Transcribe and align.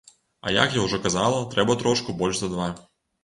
А 0.45 0.53
як 0.53 0.77
я 0.77 0.85
ўжо 0.85 0.99
казала, 1.03 1.43
трэба 1.53 1.77
трошку 1.83 2.17
больш 2.23 2.39
за 2.41 2.49
два. 2.57 2.67